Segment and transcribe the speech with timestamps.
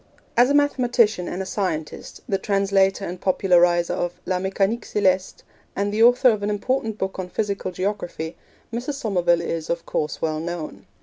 [0.35, 5.43] As a mathematician and a scientist, the translator and populariser of La Mecanique Celeste,
[5.75, 8.35] and the author of an important book on physical geography,
[8.73, 8.95] Mrs.
[8.95, 10.87] Somerville is, of course, well known.